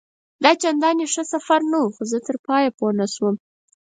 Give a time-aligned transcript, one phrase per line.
[0.43, 3.35] دا چنداني ښه سفر نه وو، خو زه تر پایه پوه نه شوم.